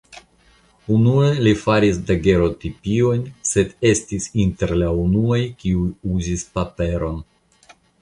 [0.95, 5.89] Unue li faris dagerotipiojn sed estis inter la unuaj kiuj
[6.19, 7.27] uzis paperon.